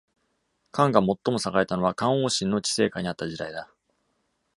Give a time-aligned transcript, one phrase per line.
[0.71, 3.69] 韓が最も栄えたのは、韓王信の治世下にあった時代だ。